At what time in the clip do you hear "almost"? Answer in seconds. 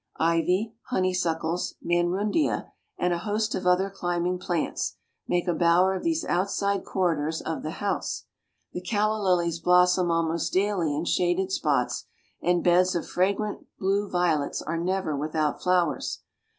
10.09-10.53